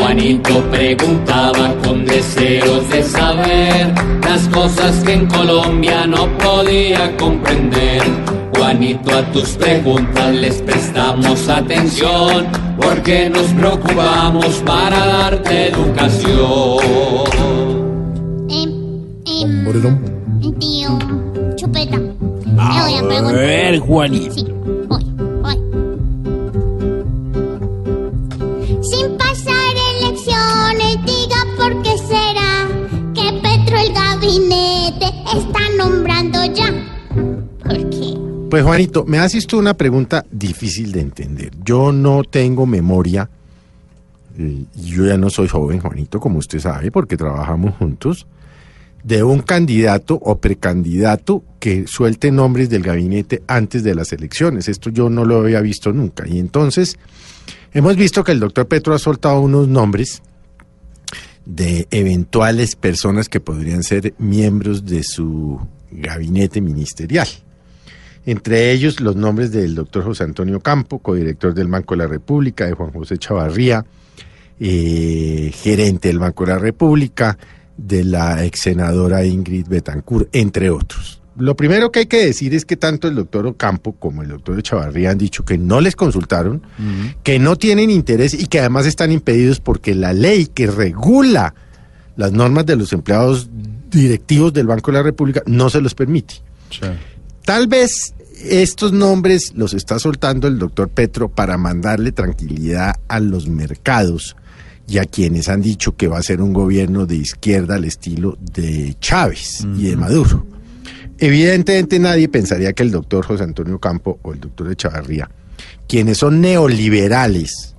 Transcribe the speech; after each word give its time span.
Juanito 0.00 0.62
preguntaba 0.70 1.74
con 1.84 2.06
deseos 2.06 2.88
de 2.88 3.02
saber 3.02 3.94
las 4.22 4.48
cosas 4.48 5.04
que 5.04 5.12
en 5.12 5.26
Colombia 5.26 6.06
no 6.06 6.26
podía 6.38 7.14
comprender. 7.18 8.02
Juanito, 8.56 9.14
a 9.14 9.30
tus 9.30 9.50
preguntas 9.50 10.34
les 10.34 10.62
prestamos 10.62 11.46
atención 11.50 12.46
porque 12.80 13.28
nos 13.28 13.46
preocupamos 13.48 14.46
para 14.64 15.06
darte 15.06 15.68
educación. 15.68 16.78
Em, 18.48 18.72
em, 19.26 20.52
tío, 20.58 20.98
chupeta. 21.56 22.00
A 22.58 23.32
ver, 23.32 23.78
Juanito. 23.80 24.32
Sí, 24.32 24.46
ya. 36.54 36.72
¿Por 37.64 37.90
qué? 37.90 38.18
Pues 38.50 38.64
Juanito, 38.64 39.04
me 39.04 39.18
haces 39.18 39.46
tú 39.46 39.58
una 39.58 39.74
pregunta 39.74 40.24
difícil 40.30 40.92
de 40.92 41.00
entender. 41.00 41.52
Yo 41.64 41.92
no 41.92 42.24
tengo 42.24 42.66
memoria, 42.66 43.30
eh, 44.36 44.64
yo 44.74 45.06
ya 45.06 45.16
no 45.16 45.30
soy 45.30 45.46
joven, 45.46 45.80
Juanito, 45.80 46.18
como 46.18 46.38
usted 46.38 46.58
sabe, 46.58 46.90
porque 46.90 47.16
trabajamos 47.16 47.76
juntos, 47.76 48.26
de 49.04 49.22
un 49.22 49.40
candidato 49.40 50.18
o 50.22 50.40
precandidato 50.40 51.42
que 51.58 51.86
suelte 51.86 52.32
nombres 52.32 52.68
del 52.68 52.82
gabinete 52.82 53.42
antes 53.46 53.82
de 53.82 53.94
las 53.94 54.12
elecciones. 54.12 54.68
Esto 54.68 54.90
yo 54.90 55.08
no 55.08 55.24
lo 55.24 55.38
había 55.38 55.60
visto 55.60 55.92
nunca. 55.92 56.26
Y 56.26 56.38
entonces, 56.38 56.98
hemos 57.72 57.96
visto 57.96 58.24
que 58.24 58.32
el 58.32 58.40
doctor 58.40 58.66
Petro 58.66 58.94
ha 58.94 58.98
soltado 58.98 59.40
unos 59.40 59.68
nombres 59.68 60.22
de 61.46 61.86
eventuales 61.90 62.76
personas 62.76 63.28
que 63.28 63.40
podrían 63.40 63.82
ser 63.82 64.14
miembros 64.18 64.84
de 64.84 65.02
su 65.02 65.60
gabinete 65.90 66.60
ministerial. 66.60 67.28
Entre 68.26 68.72
ellos 68.72 69.00
los 69.00 69.16
nombres 69.16 69.50
del 69.50 69.74
doctor 69.74 70.04
José 70.04 70.24
Antonio 70.24 70.60
Campo, 70.60 70.98
codirector 70.98 71.54
del 71.54 71.68
Banco 71.68 71.94
de 71.94 71.98
la 71.98 72.06
República, 72.06 72.66
de 72.66 72.72
Juan 72.72 72.92
José 72.92 73.18
Chavarría, 73.18 73.84
eh, 74.58 75.50
gerente 75.54 76.08
del 76.08 76.18
Banco 76.18 76.44
de 76.44 76.52
la 76.52 76.58
República, 76.58 77.38
de 77.76 78.04
la 78.04 78.44
ex 78.44 78.60
senadora 78.60 79.24
Ingrid 79.24 79.66
Betancourt, 79.68 80.28
entre 80.32 80.68
otros. 80.68 81.20
Lo 81.36 81.56
primero 81.56 81.90
que 81.90 82.00
hay 82.00 82.06
que 82.06 82.26
decir 82.26 82.54
es 82.54 82.66
que 82.66 82.76
tanto 82.76 83.08
el 83.08 83.14
doctor 83.14 83.46
Ocampo 83.46 83.92
como 83.92 84.22
el 84.22 84.28
doctor 84.28 84.62
Chavarría 84.62 85.10
han 85.10 85.18
dicho 85.18 85.44
que 85.44 85.56
no 85.56 85.80
les 85.80 85.96
consultaron, 85.96 86.62
que 87.22 87.38
no 87.38 87.56
tienen 87.56 87.88
interés 87.88 88.34
y 88.34 88.46
que 88.46 88.60
además 88.60 88.84
están 88.84 89.10
impedidos 89.10 89.60
porque 89.60 89.94
la 89.94 90.12
ley 90.12 90.46
que 90.46 90.66
regula 90.66 91.54
las 92.16 92.32
normas 92.32 92.66
de 92.66 92.76
los 92.76 92.92
empleados 92.92 93.48
directivos 93.90 94.52
del 94.52 94.66
Banco 94.66 94.90
de 94.90 94.98
la 94.98 95.02
República 95.02 95.42
no 95.46 95.70
se 95.70 95.80
los 95.80 95.94
permite. 95.94 96.34
Tal 97.44 97.66
vez 97.66 98.14
estos 98.44 98.92
nombres 98.92 99.52
los 99.54 99.74
está 99.74 99.98
soltando 99.98 100.48
el 100.48 100.58
doctor 100.58 100.88
Petro 100.88 101.28
para 101.28 101.58
mandarle 101.58 102.12
tranquilidad 102.12 102.94
a 103.08 103.20
los 103.20 103.48
mercados 103.48 104.36
y 104.86 104.98
a 104.98 105.04
quienes 105.04 105.48
han 105.48 105.62
dicho 105.62 105.96
que 105.96 106.08
va 106.08 106.18
a 106.18 106.22
ser 106.22 106.40
un 106.40 106.52
gobierno 106.52 107.06
de 107.06 107.16
izquierda 107.16 107.76
al 107.76 107.84
estilo 107.84 108.38
de 108.40 108.96
Chávez 109.00 109.66
y 109.76 109.88
de 109.88 109.96
Maduro. 109.96 110.46
Evidentemente 111.18 111.98
nadie 111.98 112.28
pensaría 112.28 112.72
que 112.72 112.82
el 112.82 112.90
doctor 112.90 113.26
José 113.26 113.44
Antonio 113.44 113.78
Campo 113.78 114.18
o 114.22 114.32
el 114.32 114.40
doctor 114.40 114.72
Echavarría, 114.72 115.30
quienes 115.86 116.18
son 116.18 116.40
neoliberales 116.40 117.69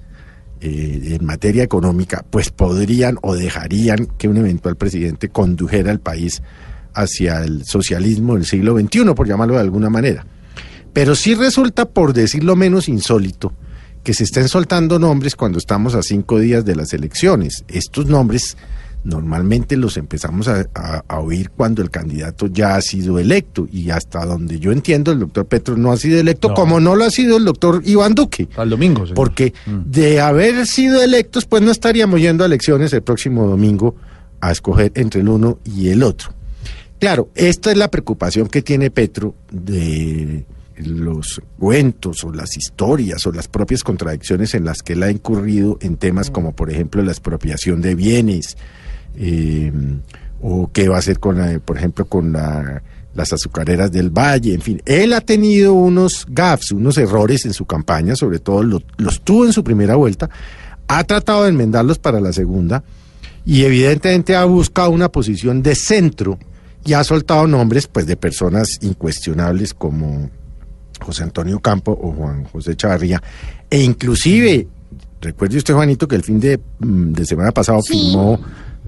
eh, 0.62 1.18
en 1.20 1.26
materia 1.26 1.64
económica, 1.64 2.24
pues 2.30 2.50
podrían 2.52 3.18
o 3.22 3.36
dejarían 3.36 4.08
que 4.18 4.28
un 4.28 4.38
eventual 4.38 4.76
presidente 4.76 5.30
condujera 5.30 5.92
al 5.92 6.00
país 6.00 6.42
hacia 6.94 7.44
el 7.44 7.66
socialismo 7.66 8.36
del 8.36 8.46
siglo 8.46 8.78
XXI, 8.78 9.14
por 9.16 9.28
llamarlo 9.28 9.56
de 9.56 9.62
alguna 9.62 9.90
manera. 9.90 10.26
Pero 10.94 11.16
sí 11.16 11.36
resulta, 11.36 11.86
por 11.86 12.14
decirlo 12.14 12.56
menos 12.56 12.90
insólito, 12.90 13.54
que 14.04 14.14
se 14.14 14.24
estén 14.24 14.50
soltando 14.50 15.00
nombres 15.00 15.36
cuando 15.36 15.58
estamos 15.58 15.96
a 15.96 16.04
cinco 16.04 16.40
días 16.40 16.66
de 16.66 16.76
las 16.76 16.94
elecciones. 16.94 17.64
Estos 17.68 18.08
nombres 18.08 18.58
normalmente 19.04 19.78
los 19.78 19.98
empezamos 19.98 20.48
a, 20.48 20.68
a- 20.76 21.04
a 21.08 21.20
oír 21.20 21.50
cuando 21.50 21.82
el 21.82 21.90
candidato 21.90 22.48
ya 22.48 22.76
ha 22.76 22.82
sido 22.82 23.18
electo 23.20 23.68
y 23.72 23.90
hasta 23.90 24.26
donde 24.26 24.60
yo 24.60 24.72
entiendo 24.72 25.12
el 25.12 25.20
doctor 25.20 25.46
Petro 25.48 25.76
no 25.76 25.92
ha 25.92 25.98
sido 25.98 26.20
electo 26.20 26.50
No. 26.50 26.54
como 26.54 26.80
no 26.80 26.96
lo 26.96 27.04
ha 27.06 27.10
sido 27.12 27.38
el 27.38 27.46
doctor 27.46 27.82
Iván 27.86 28.14
Duque. 28.14 28.48
Al 28.58 28.70
domingo, 28.70 29.02
señor. 29.04 29.16
Porque 29.16 29.54
de 29.66 30.20
haber 30.22 30.68
sido 30.68 31.02
electos, 31.02 31.46
pues 31.46 31.64
no 31.64 31.72
estaríamos 31.72 32.20
yendo 32.22 32.44
a 32.44 32.48
elecciones 32.48 32.94
el 32.94 33.02
próximo 33.02 33.48
domingo 33.48 33.96
a 34.40 34.52
escoger 34.52 34.92
entre 34.96 35.22
el 35.22 35.30
uno 35.30 35.60
y 35.66 35.90
el 35.90 36.04
otro. 36.04 36.34
Claro, 37.00 37.30
esta 37.34 37.72
es 37.72 37.78
la 37.78 37.90
preocupación 37.90 38.48
que 38.48 38.62
tiene 38.62 38.92
Petro 38.92 39.34
de 39.52 40.46
los 40.78 41.42
cuentos 41.60 42.24
o 42.24 42.32
las 42.32 42.58
historias 42.58 43.26
o 43.28 43.32
las 43.32 43.48
propias 43.48 43.84
contradicciones 43.84 44.54
en 44.56 44.66
las 44.66 44.82
que 44.82 44.94
él 44.94 45.04
ha 45.04 45.12
incurrido 45.12 45.78
en 45.82 45.98
temas 45.98 46.32
como 46.32 46.54
por 46.56 46.72
ejemplo 46.72 47.04
la 47.04 47.12
expropiación 47.12 47.82
de 47.82 47.94
bienes 47.94 48.58
eh, 49.16 49.72
o 50.42 50.70
qué 50.72 50.88
va 50.90 50.96
a 50.96 51.00
hacer 51.00 51.20
con, 51.20 51.38
la- 51.38 51.60
por 51.60 51.78
ejemplo, 51.78 52.06
con 52.06 52.32
la- 52.34 52.82
las 53.14 53.34
azucareras 53.34 53.92
del 53.92 54.10
Valle, 54.10 54.54
en 54.54 54.62
fin. 54.62 54.82
Él 54.86 55.12
ha 55.14 55.22
tenido 55.22 55.74
unos 55.74 56.26
gaffes, 56.30 56.72
unos 56.72 56.98
errores 56.98 57.46
en 57.46 57.54
su 57.54 57.66
campaña, 57.66 58.16
sobre 58.16 58.40
todo 58.40 58.64
lo- 58.64 58.82
los 58.98 59.22
tuvo 59.22 59.46
en 59.46 59.54
su 59.54 59.64
primera 59.64 59.96
vuelta, 59.96 60.30
ha 60.88 61.04
tratado 61.04 61.44
de 61.44 61.50
enmendarlos 61.50 62.00
para 62.00 62.20
la 62.22 62.32
segunda 62.34 62.84
y 63.46 63.64
evidentemente 63.64 64.36
ha 64.36 64.46
buscado 64.46 64.92
una 64.92 65.10
posición 65.10 65.62
de 65.62 65.76
centro 65.76 66.40
y 66.86 66.94
ha 66.94 67.04
soltado 67.04 67.48
nombres 67.48 67.88
pues 67.88 68.06
de 68.08 68.16
personas 68.16 68.80
incuestionables 68.82 69.74
como 69.74 70.30
José 71.00 71.24
Antonio 71.24 71.60
Campo 71.60 71.92
o 72.02 72.12
Juan 72.14 72.44
José 72.46 72.76
Chavarría 72.76 73.22
e 73.70 73.82
inclusive 73.84 74.68
recuerde 75.22 75.58
usted 75.58 75.74
Juanito 75.74 76.08
que 76.08 76.16
el 76.16 76.24
fin 76.24 76.40
de, 76.40 76.60
mm, 76.80 77.12
de 77.14 77.26
semana 77.26 77.52
pasado 77.52 77.82
Sí. 77.82 77.94
firmó 77.94 78.40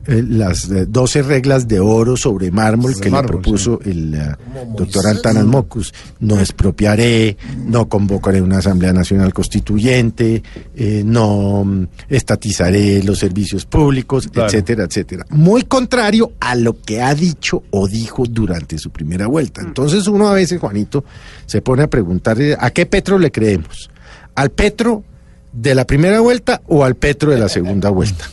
eh, 0.08 0.24
las 0.28 0.70
eh, 0.70 0.86
12 0.88 1.24
reglas 1.24 1.68
de 1.68 1.80
oro 1.80 2.18
sobre 2.18 2.52
mármol 2.52 2.94
Sobre 2.94 3.04
que 3.06 3.12
mármol, 3.12 3.36
le 3.36 3.42
propuso 3.42 3.80
el 3.86 4.14
eh, 4.14 4.36
doctor 4.78 5.08
Antanas 5.08 5.46
Mocus. 5.46 5.94
No 6.20 6.40
expropiaré, 6.40 7.38
no 7.66 7.88
convocaré 7.88 8.42
una 8.42 8.58
Asamblea 8.58 8.94
Nacional 8.94 9.34
Constituyente, 9.34 10.44
eh, 10.76 11.04
no 11.06 11.64
mm, 11.64 11.88
estatizaré 12.10 13.02
los 13.04 13.20
servicios 13.20 13.66
públicos, 13.66 14.28
Claro. 14.28 14.48
etcétera, 14.50 14.84
etcétera. 14.86 15.26
Muy 15.30 15.64
contrario 15.64 16.34
a 16.40 16.56
lo 16.56 16.82
que 16.82 17.02
ha 17.02 17.14
dicho 17.16 17.64
o 17.72 17.88
dijo 17.88 18.24
durante 18.26 18.78
su 18.78 18.90
primera 18.90 19.28
vuelta. 19.28 19.62
Entonces 19.62 20.08
uno 20.08 20.28
a 20.28 20.34
veces, 20.34 20.60
Juanito, 20.60 21.04
se 21.46 21.62
pone 21.62 21.84
a 21.84 21.88
preguntar 21.88 22.40
eh, 22.42 22.56
a 22.60 22.70
qué 22.72 22.86
Petro 22.86 23.18
le 23.18 23.32
creemos. 23.32 23.90
¿Al 24.36 24.50
Petro 24.50 25.04
de 25.52 25.76
la 25.76 25.86
primera 25.86 26.20
vuelta 26.20 26.62
o 26.68 26.84
al 26.84 26.96
Petro 26.96 27.32
de 27.32 27.38
la 27.40 27.50
segunda 27.50 27.90
vuelta? 27.90 28.26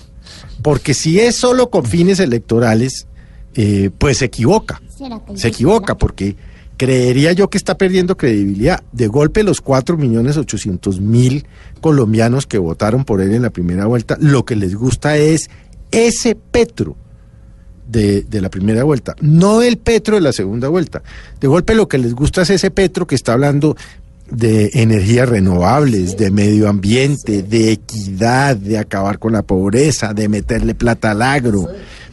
Porque 0.62 0.94
si 0.94 1.20
es 1.20 1.36
solo 1.36 1.70
con 1.70 1.84
fines 1.84 2.20
electorales, 2.20 3.06
eh, 3.54 3.90
pues 3.96 4.18
se 4.18 4.26
equivoca. 4.26 4.80
¿Será 4.88 5.20
que 5.24 5.36
Se 5.36 5.48
equivoca 5.48 5.96
porque 5.96 6.36
creería 6.76 7.32
yo 7.32 7.50
que 7.50 7.58
está 7.58 7.76
perdiendo 7.76 8.16
credibilidad. 8.16 8.82
De 8.92 9.06
golpe 9.06 9.42
los 9.42 9.60
4 9.60 9.96
millones 9.96 10.36
800 10.38 11.00
mil 11.00 11.46
colombianos 11.80 12.46
que 12.46 12.56
votaron 12.58 13.04
por 13.04 13.20
él 13.20 13.34
en 13.34 13.42
la 13.42 13.50
primera 13.50 13.86
vuelta, 13.86 14.16
lo 14.18 14.44
que 14.44 14.56
les 14.56 14.74
gusta 14.74 15.16
es 15.16 15.50
ese 15.90 16.34
Petro 16.36 16.96
de, 17.86 18.22
de 18.22 18.40
la 18.40 18.48
primera 18.48 18.84
vuelta, 18.84 19.16
no 19.20 19.60
el 19.60 19.76
Petro 19.76 20.14
de 20.14 20.22
la 20.22 20.32
segunda 20.32 20.68
vuelta. 20.68 21.02
De 21.40 21.48
golpe 21.48 21.74
lo 21.74 21.86
que 21.86 21.98
les 21.98 22.14
gusta 22.14 22.42
es 22.42 22.50
ese 22.50 22.70
Petro 22.70 23.06
que 23.06 23.14
está 23.14 23.32
hablando 23.34 23.76
de 24.30 24.70
energías 24.74 25.28
renovables, 25.28 26.16
de 26.16 26.30
medio 26.30 26.68
ambiente, 26.68 27.42
de 27.42 27.72
equidad, 27.72 28.56
de 28.56 28.78
acabar 28.78 29.18
con 29.18 29.32
la 29.32 29.42
pobreza, 29.42 30.14
de 30.14 30.28
meterle 30.28 30.74
plata 30.74 31.10
al 31.10 31.22
agro, 31.22 31.68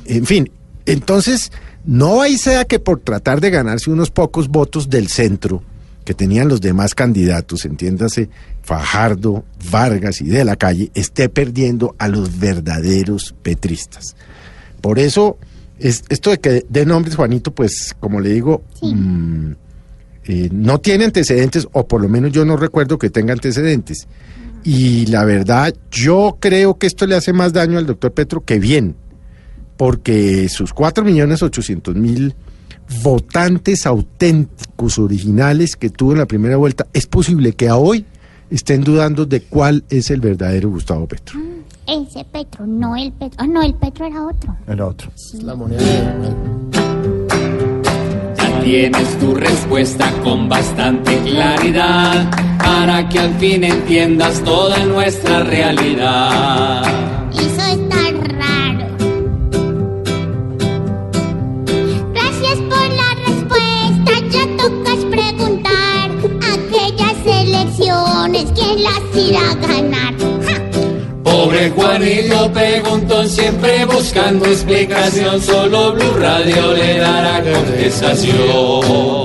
en 0.06 0.26
fin. 0.26 0.52
Entonces, 0.86 1.52
no 1.86 2.22
hay 2.22 2.38
sea 2.38 2.66
que 2.66 2.80
por 2.80 3.00
tratar 3.00 3.40
de 3.42 3.50
ganarse 3.50 3.90
unos 3.90 4.12
pocos 4.12 4.48
votos 4.48 4.90
del 4.90 5.08
centro 5.08 5.64
que 6.04 6.14
tenían 6.14 6.48
los 6.48 6.62
demás 6.62 6.96
candidatos, 6.96 7.66
entiéndase, 7.66 8.30
Fajardo, 8.62 9.44
Vargas 9.70 10.22
y 10.22 10.26
de 10.26 10.46
la 10.46 10.56
calle 10.56 10.90
esté 10.94 11.30
perdiendo 11.30 11.96
a 12.00 12.08
los 12.08 12.40
verdaderos 12.40 13.36
petristas. 13.42 14.16
Por 14.82 15.00
eso, 15.00 15.38
es, 15.80 16.04
esto 16.10 16.30
de 16.30 16.40
que 16.40 16.66
de 16.68 16.86
nombres, 16.86 17.16
Juanito, 17.16 17.54
pues 17.54 17.96
como 18.00 18.20
le 18.20 18.30
digo, 18.30 18.64
mm, 18.82 19.52
eh, 20.28 20.50
no 20.52 20.80
tiene 20.80 21.06
antecedentes, 21.06 21.68
o 21.72 21.88
por 21.88 22.02
lo 22.02 22.10
menos 22.10 22.32
yo 22.32 22.46
no 22.46 22.58
recuerdo 22.58 22.98
que 22.98 23.10
tenga 23.10 23.34
antecedentes. 23.34 24.08
Y 24.64 25.06
la 25.06 25.24
verdad, 25.24 25.74
yo 25.92 26.38
creo 26.40 26.78
que 26.78 26.88
esto 26.88 27.08
le 27.08 27.16
hace 27.16 27.34
más 27.34 27.54
daño 27.54 27.78
al 27.78 27.86
doctor 27.86 28.12
Petro 28.12 28.44
que 28.44 28.60
bien, 28.60 28.96
porque 29.78 30.50
sus 30.50 30.74
4 30.74 31.06
millones 31.06 31.42
800 31.42 31.96
mil 31.96 32.36
votantes 33.04 33.86
auténticos, 33.86 34.98
originales 35.00 35.76
que 35.76 35.90
tuvo 35.90 36.14
en 36.14 36.20
la 36.20 36.26
primera 36.26 36.58
vuelta, 36.58 36.88
es 36.94 37.06
posible 37.06 37.54
que 37.54 37.70
a 37.70 37.78
hoy 37.78 38.06
estén 38.50 38.84
dudando 38.84 39.26
de 39.26 39.42
cuál 39.42 39.84
es 39.90 40.10
el 40.10 40.22
verdadero 40.22 40.70
Gustavo 40.70 41.08
Petro. 41.08 41.40
Ese 41.88 42.26
Petro, 42.26 42.68
no 42.68 42.96
el 42.96 43.14
Petro. 43.14 43.38
Ah, 43.38 43.48
no, 43.48 43.62
el 43.64 43.74
Petro 43.76 44.06
era 44.06 44.26
otro. 44.26 44.58
El 44.68 44.82
otro. 44.82 45.10
Ya 45.40 45.54
tienes 48.68 49.18
tu 49.18 49.34
respuesta 49.34 50.12
con 50.26 50.50
bastante 50.50 51.18
claridad 51.20 52.30
para 52.58 53.08
que 53.08 53.18
al 53.18 53.34
fin 53.36 53.64
entiendas 53.64 54.44
toda 54.44 54.78
nuestra 54.86 55.42
realidad. 55.46 56.84
Eso 57.32 57.66
está 57.78 58.02
raro. 58.44 58.88
Gracias 62.14 62.58
por 62.72 62.88
la 63.02 63.10
respuesta. 63.26 64.12
Ya 64.32 64.46
tocas 64.58 65.06
preguntar. 65.16 66.12
Aquellas 66.56 67.18
elecciones, 67.26 68.46
¿quién 68.54 68.84
las 68.84 69.02
irá 69.16 69.52
a 69.52 69.56
ganar? 69.66 70.37
Pobre 71.48 71.70
Juanito 71.70 72.52
preguntó 72.52 73.24
siempre 73.26 73.86
buscando 73.86 74.48
explicación, 74.48 75.42
solo 75.42 75.94
Blue 75.94 76.18
Radio 76.20 76.74
le 76.74 76.98
dará 76.98 77.42
contestación. 77.42 79.18